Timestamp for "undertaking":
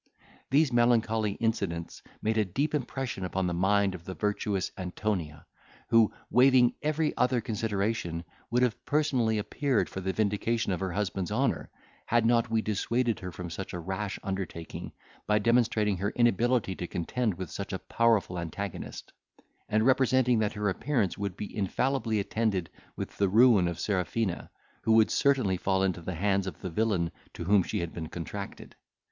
14.23-14.91